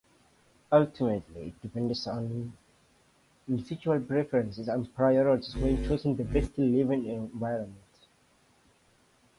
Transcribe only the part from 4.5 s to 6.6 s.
and priorities when choosing the best